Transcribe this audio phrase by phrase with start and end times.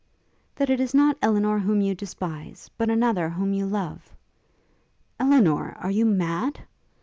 [0.55, 4.11] 'That it is not Elinor whom you despise but another whom you love.'
[5.19, 5.73] 'Elinor!
[5.77, 6.61] are you mad?'